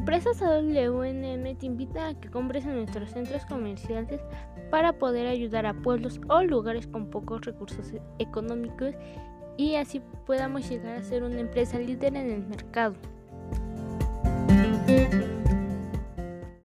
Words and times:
Empresas 0.00 0.40
WNM 0.40 1.58
te 1.58 1.66
invita 1.66 2.08
a 2.08 2.14
que 2.18 2.30
compres 2.30 2.64
en 2.64 2.74
nuestros 2.74 3.10
centros 3.10 3.44
comerciales 3.44 4.22
para 4.70 4.94
poder 4.94 5.26
ayudar 5.26 5.66
a 5.66 5.74
pueblos 5.74 6.22
o 6.30 6.42
lugares 6.42 6.86
con 6.86 7.10
pocos 7.10 7.42
recursos 7.42 7.92
e-, 7.92 8.00
económicos 8.18 8.94
y 9.58 9.74
así 9.74 10.00
podamos 10.24 10.66
llegar 10.70 10.96
a 10.96 11.02
ser 11.02 11.22
una 11.22 11.38
empresa 11.38 11.78
líder 11.78 12.16
en 12.16 12.30
el 12.30 12.46
mercado. 12.46 12.94